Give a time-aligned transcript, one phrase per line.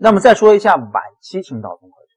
[0.00, 2.16] 那么再说一下晚期倾倒综合征，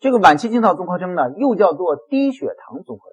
[0.00, 3.08] 这个晚期倾倒综合征呢，又叫做低血糖综合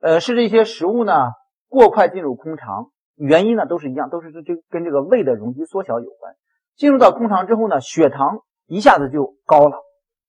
[0.00, 1.32] 征，呃，是这些食物呢
[1.68, 6.36] 过快进入空肠，原因呢都是一样，都是这这跟这个胃的容积缩小有关。
[6.74, 9.76] 进入到空肠之后呢，血糖一下子就高了，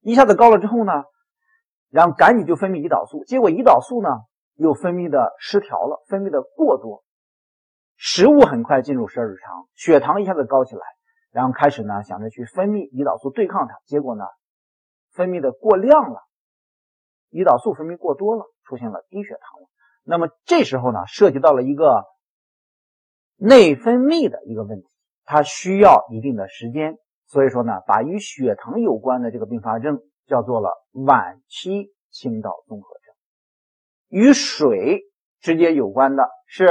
[0.02, 0.92] 一下子高了之后呢，
[1.90, 4.10] 然后赶紧就分泌胰岛素，结果胰岛素呢
[4.56, 7.06] 又分泌的失调了，分泌的过多，
[7.96, 10.82] 食物很快进入十二指肠，血糖一下子高起来。
[11.38, 14.26] 然后开始呢，想着去分泌胰岛素对抗它，结果呢，
[15.12, 16.24] 分泌的过量了，
[17.30, 19.68] 胰岛素分泌过多了，出现了低血糖了。
[20.04, 22.06] 那么这时候呢，涉及到了一个
[23.36, 24.88] 内分泌的一个问题，
[25.26, 26.98] 它需要一定的时间。
[27.28, 33.14] 所以说呢，把与血糖有关的这个并发症叫做了晚期倾倒综合症。
[34.08, 35.04] 与水
[35.40, 36.68] 直接有关的是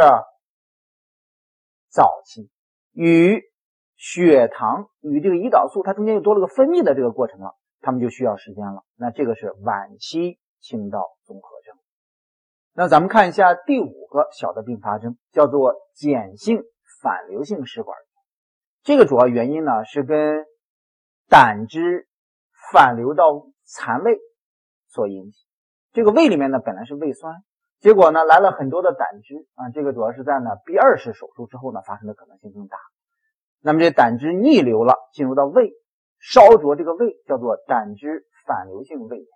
[1.88, 2.50] 早期，
[2.90, 3.44] 与
[3.96, 8.82] 血糖与这个胰岛素，它中间又多了个分泌的这个过程了，他们就需要时间了。
[8.94, 11.74] 那这个是晚期倾倒综合征。
[12.74, 16.62] 那咱们看一下第五个小的并发症，叫做碱性
[17.02, 18.06] 反流性食管炎。
[18.82, 20.44] 这个主要原因呢是跟
[21.28, 22.06] 胆汁
[22.70, 24.18] 反流到残胃
[24.88, 25.46] 所引起。
[25.92, 27.42] 这个胃里面呢本来是胃酸，
[27.80, 32.76] 结果呢来了很多的胆汁啊，这个主要是在呢 B 二式手术之后呢发生的可能性更大。
[33.60, 35.72] 那么这胆汁逆流了，进入到胃，
[36.18, 39.26] 烧灼这个胃，叫做胆汁反流性胃炎。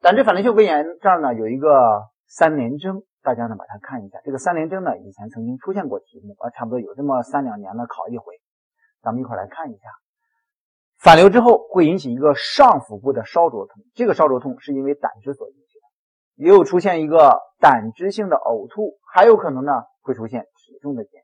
[0.00, 4.18] 胆汁反流性胃炎这儿呢有一个三联征，大家呢把它看一下。
[4.24, 8.40] 这个三联征呢以前曾经出现过题目，啊，差不多有这么三两年了考一回。
[9.02, 9.88] 咱们一块来看一下，
[11.00, 21.21] 反流之后会引起一个上腹部的烧灼痛，这个烧灼痛是因为胆汁所引起的，也有出现一个胆汁性的呕吐，还有可能呢会出现体重的减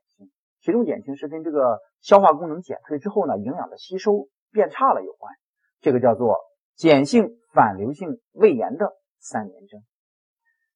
[0.69, 5.33] 体重减轻是跟这个消化功能减退之后呢，营养的吸收变差了有关。
[5.81, 6.37] 这个叫做
[6.77, 9.81] 碱性反流性胃炎的三联征。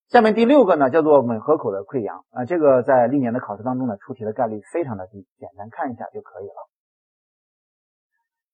[0.07, 6.69] 下面第六个呢，叫做吻合口的溃疡啊，这个在历年的考试当中呢，出题的概率非常的低，简单看一下就可以了。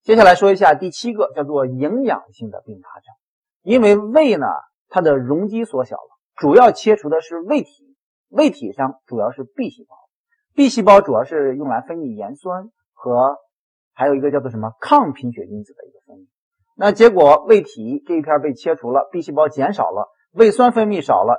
[0.01, 3.15] 接下来说一下第七个，叫做营养性的并发症。
[3.61, 4.45] 因为胃呢，
[4.89, 7.95] 它的容积缩小了，主要切除的是胃体，
[8.27, 9.95] 胃体上主要是 B 细胞。
[10.55, 13.37] B 细胞主要是用来分泌盐酸和
[13.93, 16.27] 还有一个叫做什么抗贫血因子的一个分泌。
[16.75, 21.37] 那结果胃体这一片被切除了，B 细胞减少了，胃酸分泌少了，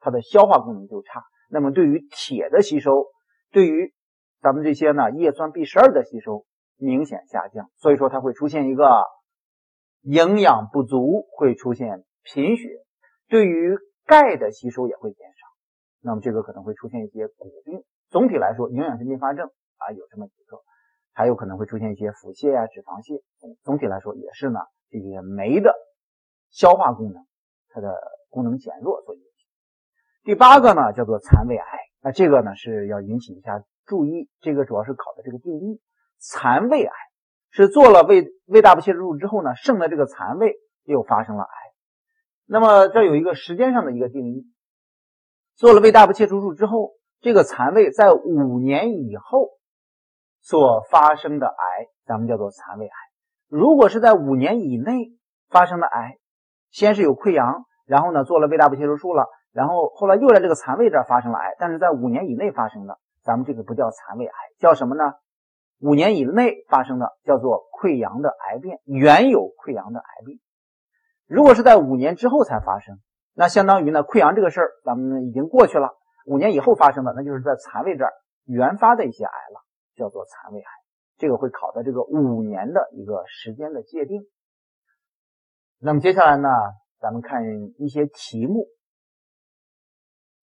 [0.00, 1.22] 它的消化功能就差。
[1.48, 3.06] 那么对于铁的吸收，
[3.50, 3.92] 对于
[4.40, 6.46] 咱们这些呢叶酸 B 十二的吸收
[6.76, 7.70] 明显下降。
[7.76, 9.04] 所以说它会出现一个
[10.02, 12.68] 营养不足，会出现贫血。
[13.28, 15.46] 对于钙的吸收也会减少。
[16.00, 17.84] 那么这个可能会出现一些骨病。
[18.12, 20.58] 总体来说，营养性并发症啊有这么几个，
[21.14, 23.22] 还有可能会出现一些腹泻啊、脂肪泻。
[23.38, 25.74] 总总体来说也是呢，这些酶的
[26.50, 27.26] 消化功能
[27.70, 27.96] 它的
[28.28, 29.46] 功能减弱所引起。
[30.24, 35.80] 第八个呢叫做残胃癌，那这个呢是要引起一下注意，这个主要是考的这个定义。
[36.18, 36.92] 残胃癌
[37.48, 41.50] 是做了胃胃大部切除术之后呢，剩的这个残胃又发生了癌。
[42.44, 44.52] 那么这有一个时间上的一个定义，
[45.56, 46.92] 做了胃大部切除术之后。
[47.22, 49.50] 这个残胃在五年以后
[50.40, 52.92] 所发生的癌，咱们叫做残胃癌。
[53.46, 55.12] 如果是在五年以内
[55.48, 56.16] 发生的癌，
[56.70, 65.14] 先是有溃疡，然后呢做了胃大部切除术了，然后后来又在这个残胃这儿发生了癌，但是在五年以内发生的，咱们这个不叫残胃癌，叫什么呢？
[65.78, 70.38] 五年以内发生的叫做溃疡的癌变，原有溃疡的癌变。
[71.28, 72.98] 如果是在五年之后才发生，
[73.32, 75.94] 那相当于呢溃疡这个事儿咱们已经过去了。
[76.26, 78.12] 五年以后发生的，那就是在残胃这儿
[78.44, 79.60] 原发的一些癌了，
[79.94, 80.70] 叫做残胃癌。
[81.18, 84.22] 这个会考的这个五年的一个时间的界定。
[85.78, 86.48] 那么接下来呢，
[86.98, 87.42] 咱们看
[87.78, 88.68] 一些题目。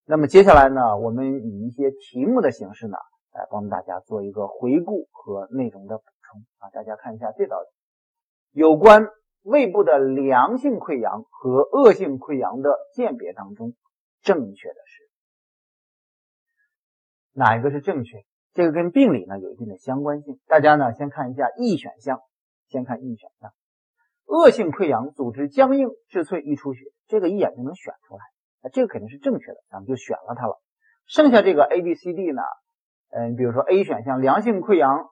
[0.04, 2.96] 那么接下来呢，我们以一些题目的形式呢，
[3.32, 6.70] 来帮大家做一个回顾和内容的补充啊。
[6.70, 7.70] 大家看一下这道题，
[8.52, 9.06] 有关
[9.42, 13.74] 胃部的良性溃疡和恶性溃疡的鉴别当中，
[14.22, 15.09] 正确的是。
[17.32, 18.24] 哪一个是正确？
[18.52, 20.40] 这个跟病理呢有一定的相关性。
[20.46, 22.20] 大家呢先看一下 E 选项，
[22.68, 23.52] 先看 E 选项，
[24.26, 28.20] 恶性溃疡组织僵硬质脆易出血，这个一眼就能选出来，
[28.62, 30.60] 那这个肯定是正确的，咱们就选了它了。
[31.06, 32.42] 剩下这个 A、B、C、D 呢，
[33.10, 35.10] 嗯，比如说 A 选项良性溃疡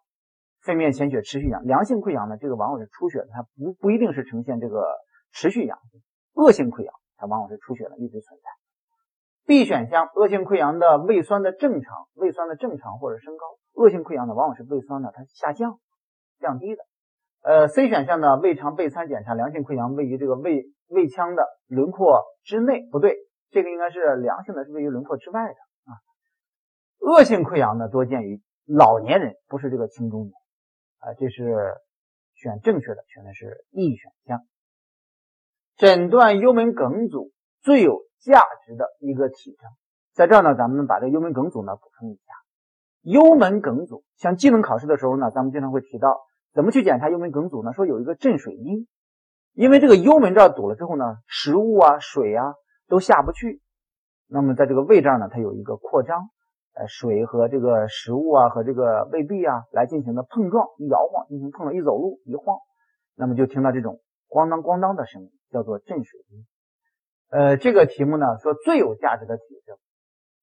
[0.63, 4.85] 肺面潜血持续阳，良性溃疡呢这个往往是出血，它不不一定是呈现这个
[5.33, 6.03] 持续阳性。
[6.35, 8.58] 恶性溃疡它往往是出血的，一直存在。
[9.49, 15.81] B 选项，恶性溃疡的胃酸的正常，胃酸的正常或者升高；恶性溃疡呢，往往是胃酸呢它下降、
[16.39, 16.83] 降低的。
[17.41, 23.17] 呃，C 选项呢，胃肠钡餐检查良性溃疡位于这个胃胃腔的轮廓之内，不对，
[23.49, 25.55] 这个应该是良性的，是位于轮廓之外的
[25.91, 25.97] 啊。
[26.99, 30.33] 恶性溃疡呢，多见于老年人，不是这个青中年
[30.99, 31.15] 啊。
[31.15, 31.73] 这是
[32.35, 34.41] 选正确的，选的是 E 选项。
[35.79, 37.31] 诊断幽门梗阻
[37.63, 39.71] 最有价值的一个体征，
[40.13, 42.33] 在这儿呢，咱们把这幽门梗阻呢补充一下。
[43.03, 46.21] 幽门梗阻，像技能考试的时候呢，咱们经常会提到，
[46.53, 47.73] 怎么去检查幽门梗阻呢？
[47.73, 48.87] 说有一个镇水阴，
[49.55, 52.55] 因为这个幽门这儿堵了之后呢，食物啊、水啊
[52.89, 53.63] 都下不去。
[54.27, 56.29] 那么在这个胃这儿呢，它有一个扩张，
[56.75, 62.59] 呃，水和这个食物啊和这个胃壁啊来进行的碰撞，一摇晃进行碰撞，一走路一晃，
[63.15, 66.45] 那么就听到这种咣当咣当的声音，叫做镇水阴。
[67.29, 69.79] 呃，这个题目呢说最有价值的体征，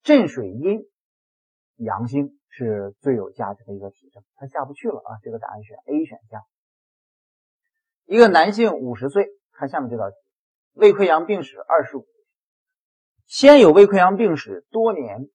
[0.03, 0.87] 镇水阴
[1.77, 2.37] 阳性。
[2.57, 5.19] 是最有价值的一个体征，它下不去了啊！
[5.21, 6.41] 这个答案选 A 选项。
[8.05, 10.15] 一个男性五十岁，看下面这道题，
[10.71, 12.07] 胃溃疡病史二十五，
[13.25, 15.27] 先有胃溃疡病史多年，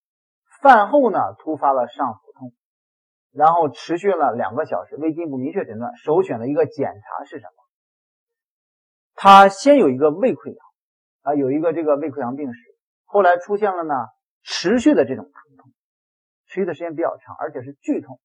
[0.63, 2.55] 饭后呢突发了上腹痛，
[3.33, 7.53] 然后持续了两个小时，胃进一步明确诊断，首选的一个检查是什么？
[9.15, 10.67] 他先有一个胃溃疡
[11.23, 12.61] 啊，有一个这个胃溃疡病史，
[13.05, 13.95] 后来出现了呢
[14.43, 15.71] 持续的这种疼痛。
[16.47, 18.19] 持续的时间比较长，而且是剧痛，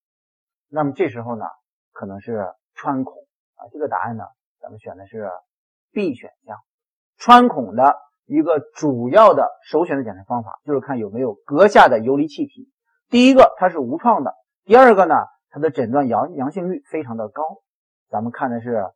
[0.68, 1.46] 那么这时候呢，
[1.92, 3.14] 可能是穿孔
[3.56, 3.70] 啊。
[3.72, 4.24] 这个答案呢，
[4.60, 5.30] 咱们选的是
[5.92, 6.58] B 选项。
[7.18, 7.96] 穿孔的
[8.26, 12.72] 一个主要的首选的检查方法，就是看有没有膈下的游离气体。
[13.10, 14.32] 第一个，它是无创的；
[14.64, 15.16] 第二个呢，
[15.50, 17.44] 它的诊断阳阳性率非常的高。
[18.10, 18.92] 咱们看的是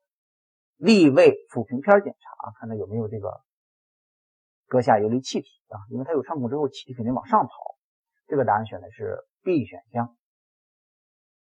[0.76, 3.42] 立位腹平片检查，看它有没有这个
[4.70, 7.52] 膈下游离气体啊，因为它有穿孔之后，气体肯定往上跑。
[8.28, 10.16] 这个答案选的是 B 选项。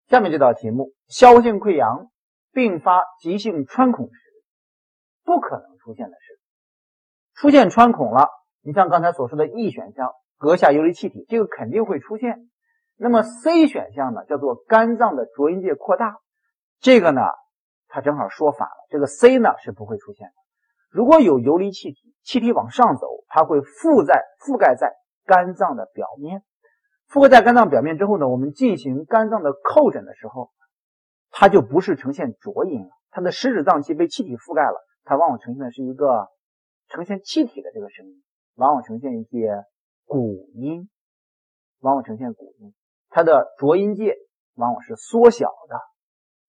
[0.07, 2.11] 下面这道题目：消性溃疡
[2.53, 4.21] 并发急性穿孔时，
[5.25, 6.39] 不可能出现的是
[7.35, 8.29] 出现穿孔了。
[8.63, 12.49] 你像刚才所说的 E 选项，膈下游离气体，这个肯定会出现。
[12.97, 16.19] 那么 C 选项呢，叫做肝脏的浊音界扩大，
[16.81, 17.21] 这个呢，
[17.89, 18.87] 它正好说反了。
[18.89, 20.35] 这个 C 呢是不会出现的。
[20.89, 24.95] 如果有游离气体，气体往上走，它会覆在覆盖在
[25.25, 26.43] 肝脏的表面。
[27.09, 30.51] 覆盖在肝脏表面之后呢，我们进行肝脏的叩诊的时候，
[31.31, 36.29] 它就不是呈现浊音了，它的实质脏器被气体覆盖了，它往往呈现的是一个
[36.89, 38.23] 呈现气体的这个声音，
[38.57, 39.65] 往往呈现一些
[40.07, 40.89] 鼓音，
[41.81, 42.75] 往往呈现鼓音，
[43.09, 44.17] 它的浊音界
[44.55, 45.81] 往往是缩小的，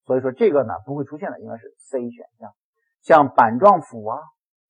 [0.06, 2.54] 所以说这个呢不会出现的，应该是 C 选项，
[3.02, 4.20] 像板状腹啊、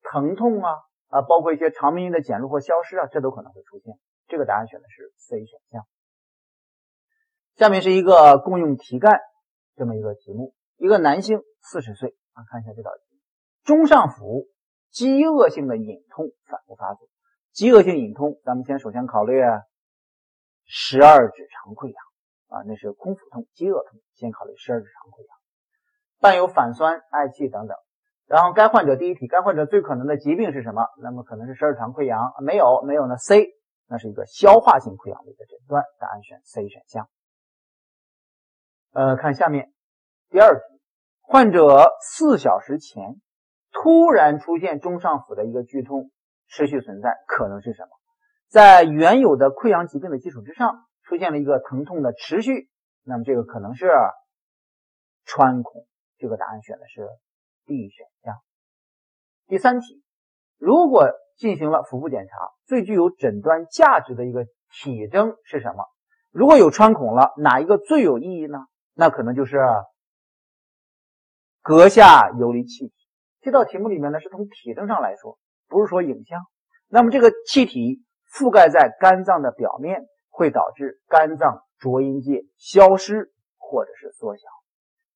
[0.04, 0.72] 疼痛啊
[1.08, 4.00] 啊，包括一些肠鸣音的减弱或消失啊，这都可能会出现。
[4.28, 5.86] 这个答案选的是 C 选项。
[7.56, 9.20] 下面是一个共用题干
[9.76, 13.20] 这么一个题目：一个男性四十岁啊，看一下这道题，
[13.64, 14.48] 中上腹
[14.92, 17.08] 饥饿性的隐痛反复发作。
[17.52, 19.42] 饥饿性隐痛，咱们先首先考虑
[20.66, 21.96] 十二指肠溃疡
[22.48, 25.38] 啊，那是空腹痛、饥饿痛，先考虑十二指肠溃疡，
[26.20, 27.76] 伴有反酸、嗳气等等。
[28.30, 30.86] 然后该患者第一题，该患者最可能的疾病是什么？
[31.02, 33.48] 那么可能是十二肠溃疡，没有，没有呢？C。
[33.88, 37.10] 那是一个消化性溃疡的一个诊断，答案选 C 选项。
[38.94, 39.74] 呃，看下面
[40.30, 40.62] 第二题，
[41.22, 43.16] 患者四小时前
[43.72, 46.12] 突然出现中上腹的一个剧痛，
[46.48, 47.90] 持续存在，可能是什么？
[48.48, 52.70] 在原有的溃疡疾病的基础之上，出现了一个疼痛的持续，
[53.04, 53.90] 那么这个可能是
[55.26, 55.88] 穿孔，
[56.20, 57.10] 这个答案选的是
[57.70, 58.36] D 选项。
[59.46, 60.04] 第三题，
[60.58, 62.36] 如果进行了腹部检查，
[62.66, 65.86] 最具有诊断价值的一个体征是什么？
[66.32, 68.66] 如果有穿孔了，哪一个最有意义呢？
[68.96, 69.58] 那可能就是
[71.64, 72.94] 膈下游离气体。
[73.42, 76.42] 这道题目里面呢，是从体征上来说，不是说影像。
[76.88, 84.44] 那么这个气体覆盖在肝脏的表面，会导致肝脏浊音界消失或者是缩小。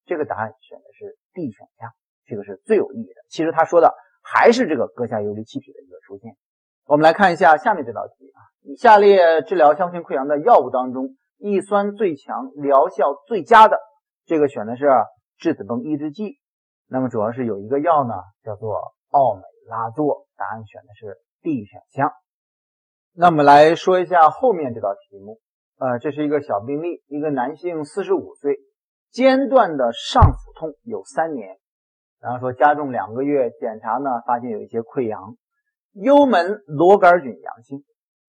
[0.06, 1.92] 这个答案选的是 D 选项，
[2.26, 3.22] 这个是最有意义的。
[3.30, 3.94] 其实他说的。
[4.26, 6.38] 还是这个膈下游离气体的一个出现。
[6.86, 8.40] 我们来看一下下面这道题啊，
[8.78, 13.78] 下列治疗消化性溃疡的药物当中，抑酸最强、疗效最佳的，
[14.24, 14.88] 这个选的是
[15.38, 16.40] 质子泵抑制剂。
[16.88, 18.14] 那么主要是有一个药呢，
[18.46, 22.14] 叫做奥美拉唑，答案选的是 D 选项。
[23.14, 25.42] 那么来说一下后面这道题目，
[25.80, 28.58] 呃，这是一个小病例，一个男性，四十五岁，
[29.12, 31.58] 间断的上腹痛有三年。
[32.24, 35.36] 然后说加重两个月检查呢，发现有一些溃疡，
[35.92, 37.84] 幽门螺杆菌阳性。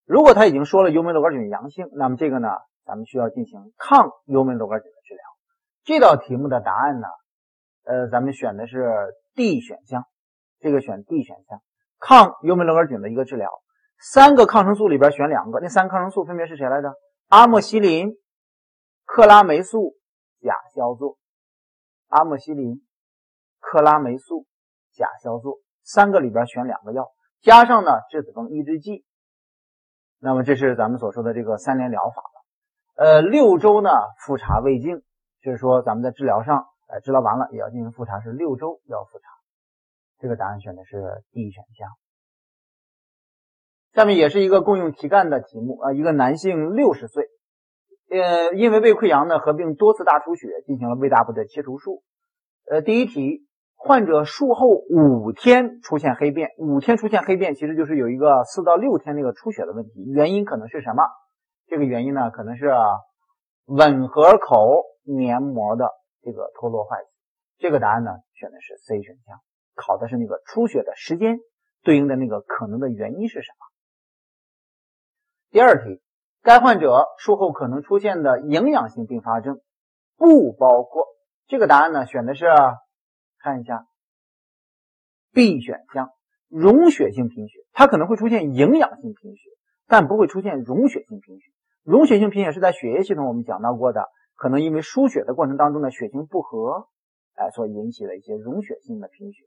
[0.04, 2.48] 如果他已经说了幽门螺杆菌阳性，那么这个呢，
[2.84, 5.22] 咱们需要进行抗幽门螺杆菌的治疗。
[5.84, 7.06] 这道题目的答案呢，
[7.84, 10.04] 呃，咱们选的是 D 选项，
[10.58, 11.62] 这个选 D 选项，
[12.00, 13.48] 抗幽门螺杆菌的一个治疗。
[14.00, 16.94] 三个抗生素里边选两个，那三个抗生素分别是谁来着？
[17.28, 18.16] 阿莫西林、
[19.06, 19.94] 克拉霉素、
[20.40, 21.16] 甲硝唑。
[22.08, 22.82] 阿莫西林、
[23.74, 24.46] 克拉霉素、
[24.92, 29.04] 甲硝唑，三个里边选两个药，加上呢质子泵抑制剂。
[30.20, 33.04] 那么这是咱们所说的这个三联疗法了。
[33.04, 33.90] 呃，六周呢
[34.24, 35.02] 复查胃镜，
[35.42, 39.24] 就是说咱们在治疗上，呃，治疗完了也要进行复查，是六周要复查。
[40.20, 41.88] 这个答案选的是 D 选项。
[43.92, 47.26] 下面也是一个共用题干的题目啊，一个男性六十岁，
[48.08, 52.04] 呃，因为胃溃疡呢合并多次大出血，进行了胃大部的切除术。
[52.70, 53.48] 呃，第一题，
[53.86, 61.04] 患者术后五天出现黑便，五天出现黑便其实就是有一个四到六天那个出血的问题，原因可能是什么？
[61.66, 62.72] 这个原因呢，可能是
[63.66, 65.90] 吻合口黏膜的
[66.22, 67.08] 这个脱落坏死。
[67.58, 69.38] 这个答案呢，选的是 C 选项，
[69.74, 71.36] 考的是那个出血的时间
[71.82, 73.66] 对应的那个可能的原因是什么？
[75.50, 76.00] 第二题，
[76.42, 79.60] 该患者术后可能出现的营养性并发症
[80.16, 81.04] 不包括
[81.48, 82.46] 这个答案呢，选的是
[83.44, 83.86] 看一下
[85.30, 86.08] B 选项，
[86.48, 89.50] 溶血性贫血，它可能会出现营养性贫血。
[89.86, 91.52] 但不会出现溶血性贫血。
[91.82, 96.88] 溶血性贫血是在血液系统我们讲到过的，可能因为输血的过程当中的血型不和，
[97.34, 99.44] 哎，所引起的一些溶血性的贫血。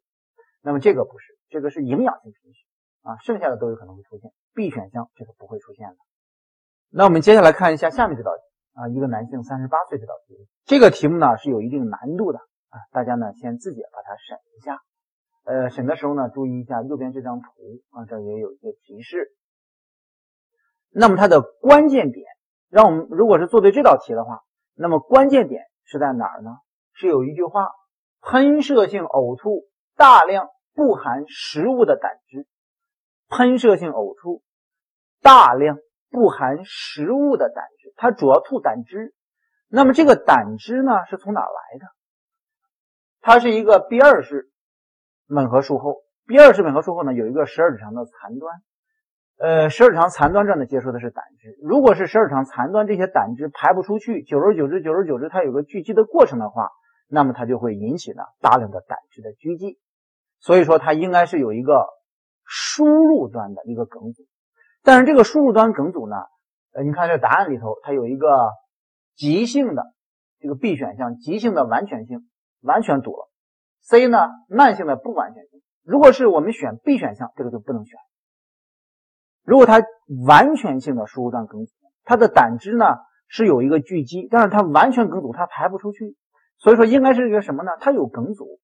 [0.62, 2.60] 那么这个不是，这个是营养性贫血
[3.02, 4.32] 啊，剩下的都有可能会出现。
[4.54, 5.98] B 选项这个不会出现的。
[6.92, 8.44] 那我们接下来看一下下面这道题
[8.80, 12.40] 啊，一个男性三十八岁这道题，这个题目呢是有一定难度的
[12.92, 14.80] 大家呢先自己把它审一下。
[15.44, 17.48] 呃，审的时候呢注意一下右边这张图
[17.92, 19.32] 啊，这也有一些提示。
[20.90, 22.26] 那么它的关键点，
[22.70, 24.42] 让我们如果是做对这道题的话，
[24.74, 26.52] 那么关键点是在哪儿呢？
[26.94, 27.70] 是有一句话：
[28.22, 32.48] 喷射性呕吐大量不含食物的胆汁，
[33.30, 34.42] 喷射性呕吐
[35.22, 35.78] 大量
[36.10, 39.14] 不含食物的胆汁，它主要吐胆汁。
[39.70, 41.86] 那么这个胆汁呢是从哪来的？
[43.28, 44.50] 它是一个 B 二式
[45.28, 48.62] 吻合术后，B 二式吻合术后呢有一个十二指肠的残端。
[49.38, 51.58] 呃，十二指肠残端这呢接收的是胆汁。
[51.62, 56.70] 如果是十二指肠残端这些胆汁排不出去，久而久之，久而久之，它有个聚集的过程的话，
[57.10, 59.78] 那么它就会引起呢大量的胆汁的聚集。
[60.40, 61.86] 所以说它应该是有一个
[62.46, 64.24] 输入端的一个梗阻。
[64.84, 66.16] 但是这个输入端梗阻呢，
[66.72, 68.52] 呃，你看这答案里头它有一个
[69.18, 69.84] 急性的
[70.40, 72.26] 这个 B 选项，急性的完全性
[72.68, 73.30] 完全堵了。
[73.82, 74.18] C 呢，
[74.50, 75.62] 慢性的不完全性。
[75.84, 77.98] 如果是我们选 B 选项，这个就不能选。
[79.44, 79.82] 如果它
[80.28, 81.72] 完全性的输入段梗阻，
[82.04, 82.86] 它的胆汁呢
[83.30, 86.18] 是有一个聚集，但是它完全梗阻，它排不出去，
[86.58, 87.72] 所以说应该是一个什么呢？
[87.80, 88.60] 它有梗阻，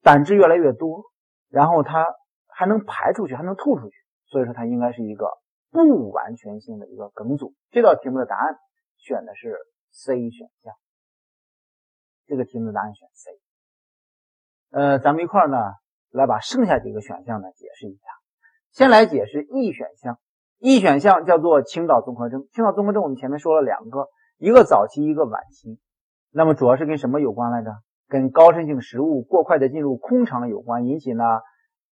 [0.00, 1.06] 胆汁越来越多，
[1.48, 2.06] 然后它
[2.46, 5.26] 还能排出去，还能吐出去，所以说它应该是一个
[5.72, 7.54] 不完全性的一个梗阻。
[7.72, 8.54] 这道题目的答案
[8.96, 9.56] 选的是
[9.90, 10.72] C 选项，
[12.30, 13.30] 这个题目的答案选 C。
[14.70, 15.56] 呃，咱们一块呢
[16.10, 18.02] 来把剩下几个选项呢解释一下。
[18.70, 20.20] 先来解释 E 选项
[20.60, 22.46] ，E 选项叫做倾倒综合征。
[22.52, 24.06] 倾倒综合征我们前面说了两个，
[24.38, 25.80] 一个早期，一个晚期。
[26.30, 27.72] 那么主要是跟什么有关来着？
[28.06, 31.24] 跟高渗性食物过快的进入空肠有关，引起呢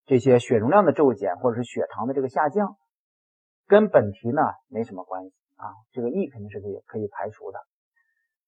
[0.07, 2.77] 这些血容量的骤减或者是血糖的这个下降，
[3.67, 5.67] 跟本题呢没什么关系啊。
[5.91, 7.59] 这个 E 肯定是可以可以排除的。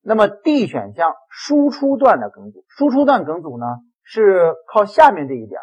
[0.02, 3.66] 那么 D 选项输出段的梗阻，输出段梗阻呢
[4.02, 5.60] 是靠下面这一点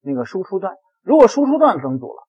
[0.00, 0.76] 那个输出段。
[1.02, 2.26] 如果输出段梗阻了，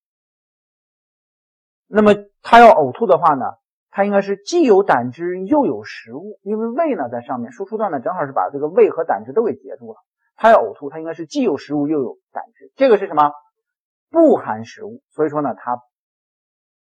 [1.87, 3.45] 那么他要呕吐的话呢，
[3.89, 9.99] 他应该是既有胆汁又有食物，因为胃呢在上面，输出段呢正好是把这个胃和胆汁都给截住了。
[10.35, 13.31] 他要呕吐，他应该是既有食物又有胆汁，这个是什么？
[14.09, 15.79] 不含食物，所以说呢，它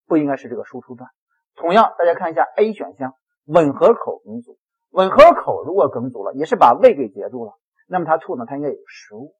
[0.07, 1.09] 不应该是这个输出段。
[1.55, 3.13] 同样，大家看一下 A 选项，
[3.45, 4.57] 吻合口梗阻，
[4.91, 7.53] 吻合口如果梗阻了，也是把胃给截住了，
[7.87, 9.33] 那么它吐呢，它应该有食物。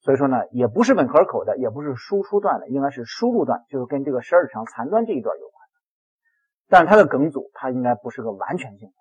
[0.00, 5.54] 所以说呢，也不是吻合口的，也不是输出段的，应该是输入段，就是跟这个十二指肠残端这一段有关。
[6.68, 8.94] 但它的梗阻，它应该不是个完全性的，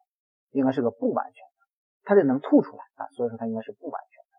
[0.51, 1.67] 应该是个不完全的，
[2.05, 3.07] 它得能吐出来啊。
[3.11, 4.29] 所以说它应该是不完全的。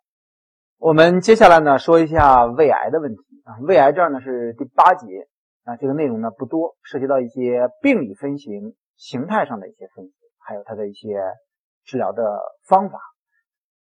[0.78, 5.28] 我们接下来呢说一下胃癌的问题啊，胃癌这儿呢是第八节
[5.64, 10.14] 啊，这个内容呢不多，涉及到一些病理分型、形态上的一些分析，
[10.44, 11.20] 还有它的一些
[11.84, 13.00] 治疗的方法。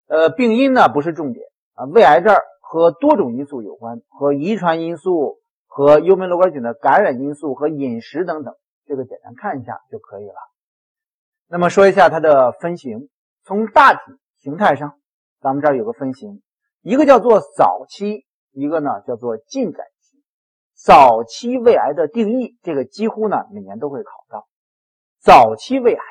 [0.07, 2.43] 呃，病因呢不是重点啊，胃癌这儿。
[2.63, 10.35] 和多种因素有关，和遗传因素、和幽门螺杆菌的感染因素、和饮食等等，这个简单看一下就可以了。
[11.49, 13.09] 那么说一下它的分型，
[13.43, 13.99] 从大体
[14.37, 14.97] 形态上，
[15.41, 16.41] 咱们这儿有个分型，
[16.81, 20.23] 一个叫做早期，一个呢叫做进展期。
[20.73, 24.47] 早期胃癌的定义，这个几乎呢每年都会考到。
[25.19, 26.03] 早期胃癌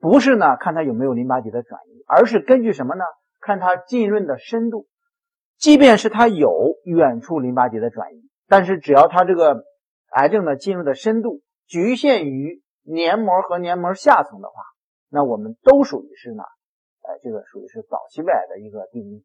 [0.00, 3.04] 不是呢看它有没有淋巴结的转移，而是根据什么呢？
[3.40, 4.86] 看它浸润的深度。
[5.56, 9.64] 即便是它有远处淋巴结的转移，但是只要它这个
[10.10, 14.62] 癌症的进入的深度局限于黏膜和黏膜下层的话，
[15.10, 16.42] 那我们都属于是呢，
[17.02, 19.22] 呃，这个属于是早期胃癌的一个定义。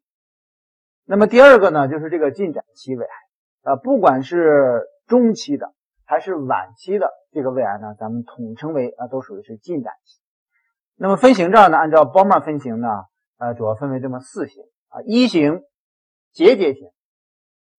[1.06, 5.72] 那么第二个呢，就是这个进展期胃癌，呃，不管是中期的
[6.04, 10.20] 还是晚期的这个胃癌呢，咱们统称为啊，都属于是进展期。
[10.96, 12.88] 那么分型这儿呢，按照包曼分型呢，
[13.38, 15.62] 呃，主要分为这么四型啊，一型
[16.32, 16.88] 结节型，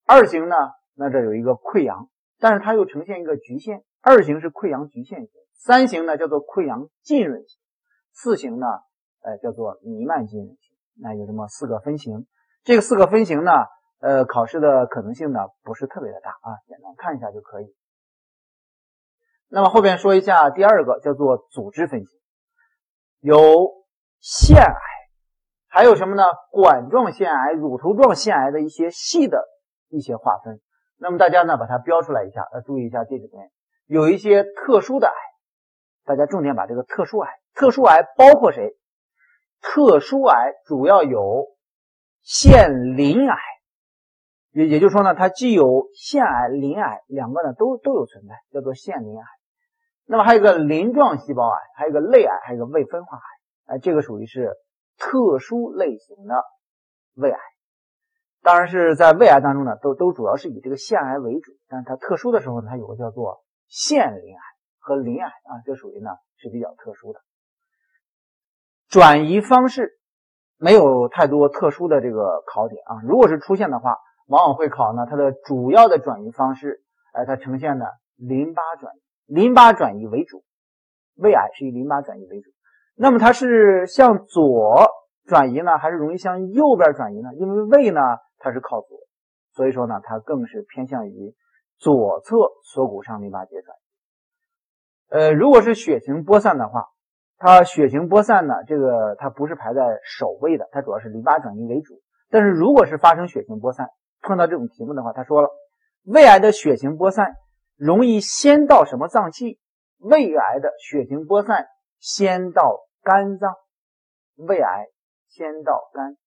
[0.05, 0.55] 二型呢，
[0.93, 2.09] 那这有一个溃疡，
[2.39, 7.59] 但是它又呈现一个局限，二型是溃疡局限型，三型呢叫做溃疡浸润型。
[8.13, 8.67] 四型呢，
[9.21, 12.27] 呃，叫做弥漫浸润型，那有这么四个分型。
[12.63, 13.51] 这个四个分型呢，
[13.99, 17.75] 呃，考试的可能性呢不是特别的大啊，简单看一下就可以。
[19.49, 22.19] 那么后边说一下第二个，叫做组织分型，
[23.19, 23.71] 有
[24.19, 24.79] 腺癌，
[25.67, 26.23] 还有什么呢？
[26.51, 29.43] 管状腺癌、乳头状腺癌的一些细的
[29.89, 30.59] 一些划分。
[30.97, 33.51] 那么大家呢把它标出来一下，要注意一下这里面
[33.85, 35.13] 有一些特殊的癌，
[36.05, 37.31] 大家重点把这个特殊癌。
[37.53, 38.77] 特殊癌包括谁？
[39.61, 41.47] 特殊癌主要有
[42.21, 43.37] 腺鳞癌，
[44.51, 49.25] 也也就是说呢，它既有腺癌、鳞癌两个呢都都有存在，叫做腺鳞癌。
[50.07, 53.75] 那么还有个鳞状细胞癌，还有个类癌，还有个未分化癌。
[53.75, 54.55] 哎，这个属于是
[54.97, 56.43] 特殊类型的
[57.13, 57.39] 胃癌。
[58.41, 64.41] 当然是在胃癌当中呢，都都主要是以这个腺癌为主，但是它特殊的时候呢，它有个叫做腺鳞癌
[64.79, 67.19] 和鳞癌啊，这属于呢是比较特殊的。
[68.87, 69.99] 转移方式
[70.57, 73.97] 没有太多特殊的这个考点啊，如果是出现的话，
[74.27, 80.43] 往往会考呢它的主要的转移方式，哎，它呈现的淋巴转移，淋巴转移为主，
[81.15, 82.49] 胃癌是以淋巴转移为主。
[82.95, 84.87] 那么它是向左
[85.25, 87.35] 转移呢，还是容易向右边转移呢？
[87.35, 88.01] 因为胃呢
[88.39, 88.97] 它是靠左，
[89.53, 91.35] 所以说呢它更是偏向于
[91.77, 93.81] 左侧锁骨上淋巴结转移。
[95.09, 96.85] 呃，如果是血型播散的话。
[97.39, 102.01] 它血型播散呢，这个它不是排在首位的，它主要是淋巴转移为主。
[102.31, 103.89] 但是如果是发生血型播散，
[104.23, 105.49] 碰到这种题目的话，他说了，
[106.03, 107.35] 胃癌的血型播散
[107.77, 109.59] 容易先到什么脏器？
[109.99, 111.65] 胃癌的血型播散
[111.99, 113.55] 先到肝脏，
[114.35, 114.85] 胃癌
[115.27, 116.17] 先到肝，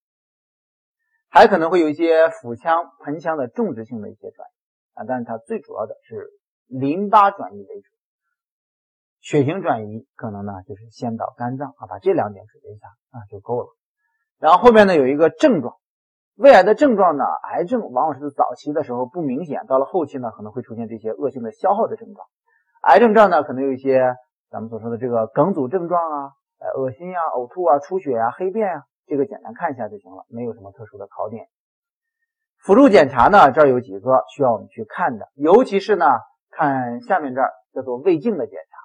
[1.28, 4.52] 还可能会有一些腹腔、盆腔的种植性的一些转移
[4.94, 6.30] 啊，但是它最主要的是
[6.66, 7.88] 淋巴转移为主。
[9.20, 13.68] 血型转移可能呢，就是先到肝脏啊，把这两点准备一下啊就够了。
[14.38, 15.76] 然后后面呢有一个症状，
[16.40, 22.26] 胃癌的症状呢，癌症往往是早期的时候不明显，到了后期呢可能会出现这些恶性的消耗的症状。
[22.80, 24.16] 癌症这呢可能有一些
[24.50, 31.44] 咱们所说的这个梗阻症状啊，呃恶心啊、呕吐啊、出血啊、黑便啊，这个简单看一下就行了，没有什么特殊的考点。
[32.56, 36.06] 辅助检查呢，这儿有几个需要我们去看的，尤其是呢
[36.48, 38.78] 看下面这儿叫做胃镜的检查。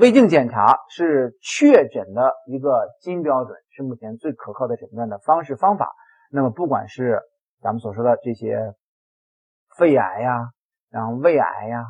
[0.00, 5.92] 胃镜检查是确诊的一个金标准，是目前最可靠的诊断的方式方法。
[6.30, 7.20] 那么，不管是
[7.60, 8.74] 咱们所说的这些
[9.76, 10.50] 肺癌呀，
[10.90, 11.84] 然后胃癌呀，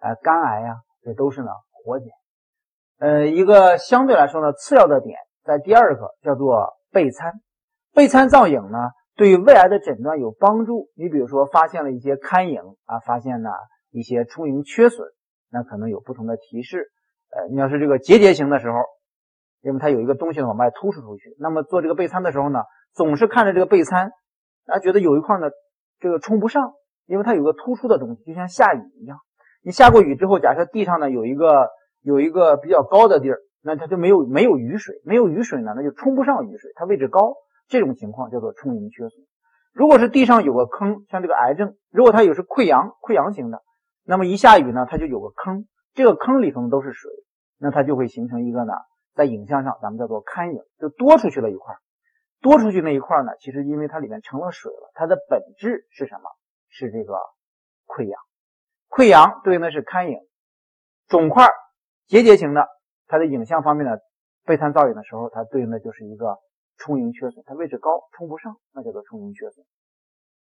[0.00, 2.08] 呃，肝癌呀，这都是呢活检。
[2.98, 7.40] 呃，一个相对来说呢次要的点，在第二个叫做钡餐。
[7.92, 8.78] 钡餐造影呢，
[9.16, 10.88] 对于胃癌的诊断有帮助。
[10.94, 13.50] 你比如说，发现了一些龛影啊，发现了
[13.90, 15.06] 一些充盈缺损，
[15.50, 16.90] 那可能有不同的提示。
[17.30, 18.78] 呃，你要是这个结节型的时候，
[19.60, 22.62] 因为它有一个东西往外突出出去，那么做这个备餐的时候呢，
[22.94, 24.12] 总是看着这个备餐，
[24.66, 25.50] 啊，觉得有一块呢，
[26.00, 26.72] 这个冲不上，
[27.06, 29.18] 因为它有个突出的东西，就像下雨一样。
[29.62, 31.68] 你下过雨之后，假设地上呢有一个
[32.02, 37.34] 有一个比较高的地儿，那它就没有没有雨水，没有雨水呢，那就冲不上雨水，它位置高，
[37.68, 39.24] 这种情况叫做充盈缺损。
[39.72, 43.62] 如果是地上有个坑，像这个癌症，如果它有是溃疡溃疡型的，
[44.04, 45.66] 那么一下雨呢，它就有个坑。
[45.94, 47.10] 这个坑里头都是水，
[47.58, 48.72] 那它就会形成一个呢，
[49.14, 51.74] 在影像上咱们叫做龛影，就多出去了一块，
[52.42, 56.28] 多出去那一块呢，其实因为它里面成了水了，它的本质是什么？
[56.68, 57.14] 是这个
[57.86, 58.20] 溃疡，
[58.88, 60.18] 溃疡对应的是龛影，
[61.06, 61.48] 肿块
[62.06, 62.66] 结节型的，
[63.06, 63.98] 它的影像方面呢，
[64.44, 66.38] 钡餐造影的时候，它对应的就是一个
[66.76, 69.64] 充盈缺损，它位置高，充不上，那叫做充盈缺损。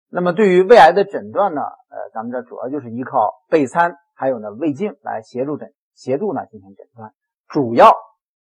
[0.09, 3.95] 那么对于胃癌的诊断呢，呃，咱们这主要就是依靠钡餐。
[4.13, 7.11] 还有呢，胃镜来协助诊协助呢进行诊断，
[7.47, 7.91] 主要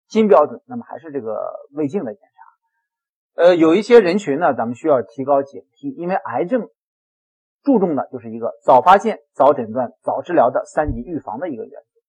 [0.06, 2.22] 金标准，那么还是这个胃镜的检
[3.36, 6.68] 呃，有一些人群呢，咱们需要提高警惕，因为癌症
[7.62, 12.00] 注重的就是一个早发现、早诊断、早治疗的三级预防的一个原则。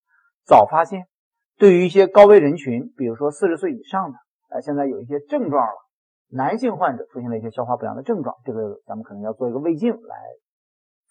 [0.46, 1.08] 早发现，
[1.58, 4.18] 对于一些高危人群，比如说四十岁以上的，
[4.50, 5.74] 呃，现在有一些症状了，
[6.30, 10.16] 男性患者出现了一些消化不良的症状，这个咱们可能要做一个胃镜来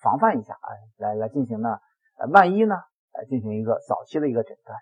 [0.00, 1.78] 防范一下啊，来来进行呢，
[2.18, 2.76] 呃，万一呢，
[3.12, 4.78] 来进行一个早期的一个诊断。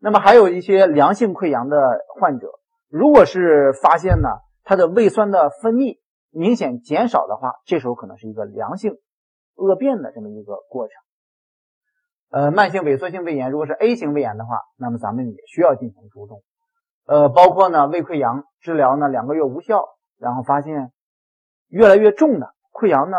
[0.00, 2.50] 那么还有一些良性溃疡的患者，
[2.88, 4.28] 如果是发现呢，
[4.66, 6.00] 他的胃酸的分泌
[6.30, 8.98] 明显减少的话，这时候可能是一个良性
[9.54, 10.94] 恶变的这么一个过程。
[12.30, 16.42] 呃，慢性萎缩性胃炎，如果是 A 型胃炎的话，那么咱们也需要进行注重。
[17.06, 19.84] 呃，包括呢，胃溃疡治疗呢两个月无效，
[20.18, 20.90] 然后发现
[21.68, 23.16] 越来越重的溃疡呢，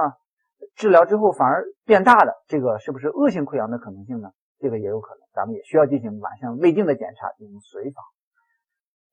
[0.75, 4.31] 治疗之后反而变大的，这个是不是恶性溃疡的可能性呢？
[4.59, 8.03] 这个也有可能，咱们也需要进行完善胃镜的检查进行随访。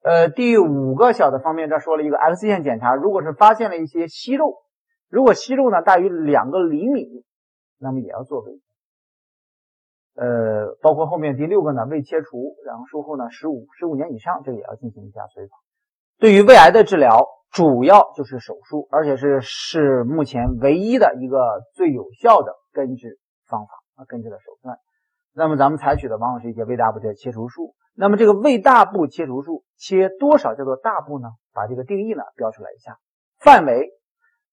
[0.05, 4.59] 呃，第五个小的方面，这说了一个 X 线检查，如果是发现了一些息肉，
[5.09, 7.25] 如果息肉呢大于两个厘米，
[7.79, 8.61] 那么也要做胃镜。
[10.17, 15.59] 呃，包括后面第六个呢，胃切除，然后术后呢十五十五年以上，这个也要进行一下随访。
[16.19, 24.77] 对于胃癌的治疗，主要就是手术，而且是是目前唯一的一个最有效的根治方法啊，根治的手段。
[25.35, 27.75] 那么咱们采取的往往是一些胃大部的切除术。
[27.97, 31.29] 那么这个胃大部切除术切多少叫做大部呢？
[31.53, 32.99] 把这个定义呢标出来一下，
[33.39, 33.91] 范围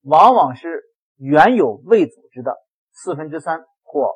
[0.03, 0.83] 往往是
[1.17, 2.55] 原有胃组织的
[2.91, 4.11] 四分之三或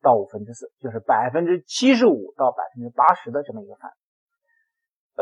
[0.00, 3.96] 到五分之四，就是百分之七十五到百分之八十的这么一个范围。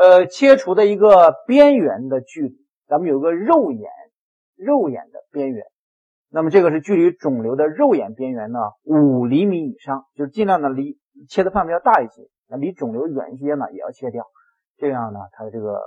[0.03, 3.91] 呃，切除的一个边缘的距离，咱们有个肉眼
[4.55, 5.65] 肉眼的边缘，
[6.33, 12.29] 那么这个是距离肿瘤的肉眼边缘呢五厘米以上，就是尽量的离切的范围要大一些。
[12.47, 14.25] 那离肿瘤远一些呢，也要切掉，
[14.77, 15.81] 这样呢，它的这个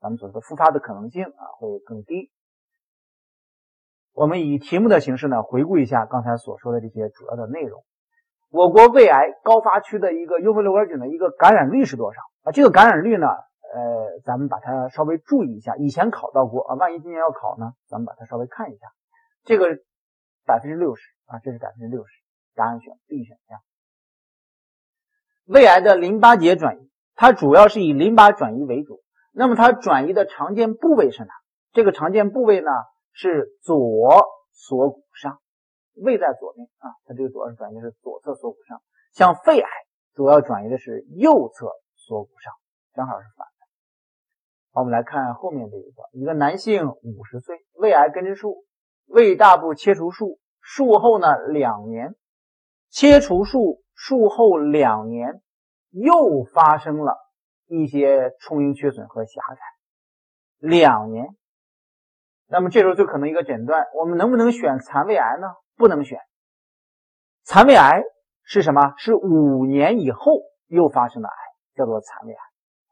[0.00, 2.32] 咱们所说的复发的可能性啊会更低。
[4.12, 7.84] 我们以题目的形式呢，回顾一下刚才所说的这些主要的内容。
[8.50, 12.50] 我国胃癌高发区的一个幽门螺杆菌的一个感染率是多少啊？
[12.50, 18.88] 这个感染率呢，呃，咱们把它稍微注意一下，以前考到过啊，万一今年要考呢，咱们把它稍微看一下。
[19.44, 19.66] 这个
[20.44, 22.12] 百分之六十啊，这是百分之六十，
[22.54, 23.60] 答案选 B 选项。
[25.44, 29.02] 胃癌的淋巴结转移，它主要是以淋巴转移为主。
[29.32, 31.32] 那么它转移的常见部位是哪？
[31.72, 32.70] 这个常见部位呢
[33.12, 35.40] 是左锁骨上，
[35.94, 38.82] 胃在左边啊，它这个主要是转移是左侧锁骨上。
[39.12, 39.68] 像肺癌
[40.14, 42.52] 主要转移的是右侧锁骨上，
[42.94, 43.66] 正好是反的。
[44.72, 48.64] 好，我们来看后面这一个，一个男性五十岁，胃癌根治术，
[49.10, 52.14] 胃大部切除术，术后呢两年，
[52.88, 53.82] 切除术。
[54.02, 55.42] 术后两年，
[55.90, 57.18] 又发生了
[57.66, 59.60] 一些充盈缺损和狭窄。
[60.58, 61.26] 两年，
[62.46, 65.48] 那么这时候就可能一个诊断，我们能不能选残胃癌呢？
[65.76, 66.18] 不能选。
[67.44, 68.02] 残胃癌
[68.42, 68.94] 是什么？
[68.96, 71.34] 是五年以后又发生的癌，
[71.74, 72.40] 叫做残胃癌。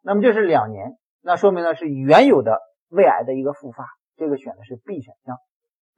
[0.02, 3.86] 那么这是两年，那说明呢是原有的胃癌的一个复发。
[4.18, 5.38] 这个选的是 B 选项，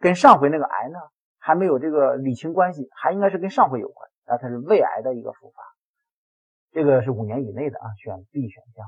[0.01, 0.99] 跟上回那个癌呢
[1.39, 4.11] 还没有这个理清关系，还应该是跟上回有关。
[4.25, 5.63] 啊它是胃癌的一个复发，
[6.71, 8.87] 这个是五年以内的啊，选 B 选项。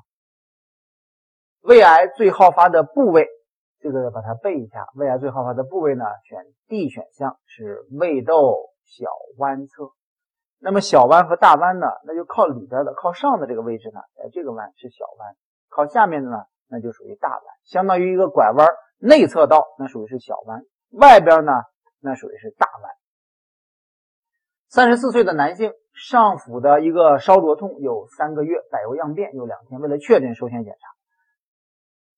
[1.63, 3.27] 胃癌最好发的部位，
[3.81, 4.87] 这个把它背一下。
[4.95, 9.07] 胃癌最好发的部位呢，选 D 选项是胃窦小
[9.39, 9.91] 弯侧。
[10.61, 15.35] 那么小弯和大弯呢，那就靠里边的、靠上的这个位置呢，哎，这个弯是小弯；
[15.69, 21.53] 靠下面的呢，那就属于大弯，相当于一个拐弯，内侧道那属于是小弯，外边呢
[22.01, 22.91] 那属于是大弯。
[24.69, 29.81] 三十四岁的男性，上腹的一个烧灼痛有三个月，柏油样变有两天。
[29.81, 30.89] 为了确诊首选检查，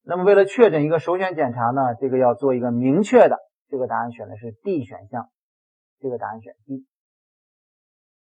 [0.04, 5.30] 那么为了确诊一个首选检查呢，这个要做一个明确的，这个答案选的是 D 选项，
[5.98, 6.86] 这个答案选 D。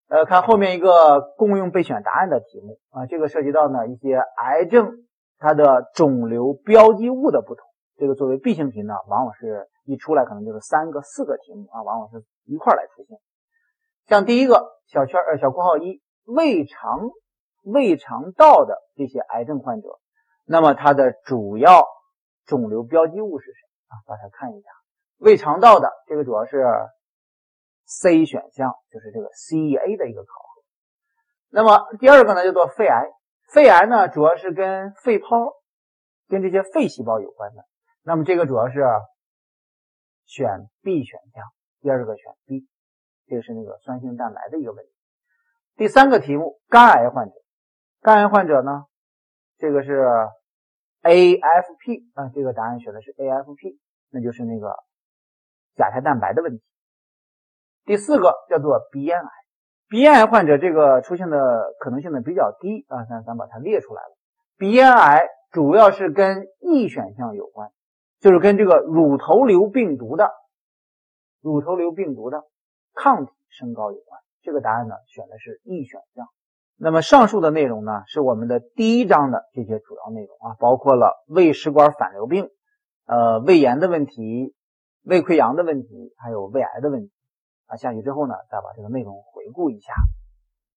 [0.09, 5.05] 呃，看后面一个共用备选答案的题目啊，这个涉及到呢一些癌症
[5.37, 7.69] 它的肿瘤标记物的不同，
[7.99, 13.17] 这个作为 B 型题呢，往往是一出来可能就是三个、四个题目啊，往往是一块来出现。
[14.07, 17.11] 像第一个小圈呃小括号一胃肠
[17.65, 19.99] 胃肠道的这些癌症患者，
[20.45, 21.85] 那么它的主要
[22.45, 23.95] 肿瘤标记物是谁啊？
[24.07, 24.69] 大家看一下，
[25.19, 26.65] 胃肠道的这个主要是
[27.85, 30.63] C 选项，就是这个 CEA 的一个考核。
[31.51, 33.09] 那么第二个呢叫做肺癌，
[33.53, 35.55] 肺癌呢主要是跟肺泡
[36.29, 37.65] 跟这些肺细胞有关的，
[38.03, 38.85] 那么这个主要是
[40.27, 41.45] 选 B 选项，
[41.81, 42.69] 第二个选 B。
[43.29, 44.93] 这个是那个酸性蛋白的一个问题。
[45.77, 47.35] 第三个题目，肝癌患者，
[48.01, 48.85] 肝癌患者呢，
[49.59, 50.07] 这个是
[51.03, 53.79] AFP 啊，这个答案选的是 AFP，
[54.11, 54.77] 那就是那个
[55.75, 56.63] 甲胎蛋白的问题。
[57.85, 59.29] 第四个叫做鼻咽癌，
[59.89, 64.17] 鼻咽癌患者这个出现的可能性呢比较低啊，咱咱把它列出来了。
[64.57, 67.71] 鼻咽癌主要是跟 E 选项有关，
[68.27, 70.33] 就是跟这个乳头瘤病毒的
[71.41, 72.43] 乳头瘤病毒的
[72.93, 74.21] 抗体升高有关。
[74.43, 76.27] 这个答案呢选的是 E 选项。
[76.77, 82.51] 那么上述的内容呢是我们的第一章的这些主要内容啊，包括了胃食管反流病、
[83.07, 84.57] 呃胃炎的问题、
[85.05, 87.13] 胃溃疡的问题，还有胃癌的问题
[87.67, 87.77] 啊。
[87.77, 89.93] 下去之后呢，再把这个内容回顾一下。